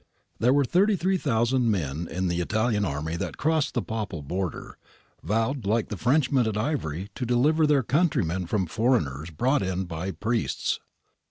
[0.39, 4.79] There were 33,000 men in the Italian army that crossed the Papal border,
[5.21, 10.09] vowed like the Frenchmen at Ivry to deliver their countrymen from foreigners brought in by
[10.09, 10.79] priests.